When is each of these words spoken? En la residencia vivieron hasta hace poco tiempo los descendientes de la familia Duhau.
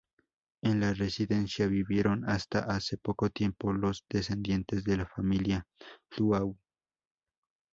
En 0.63 0.79
la 0.79 0.95
residencia 0.95 1.67
vivieron 1.67 2.27
hasta 2.27 2.61
hace 2.61 2.97
poco 2.97 3.29
tiempo 3.29 3.71
los 3.71 4.03
descendientes 4.09 4.83
de 4.83 4.97
la 4.97 5.05
familia 5.05 5.67
Duhau. 6.17 6.57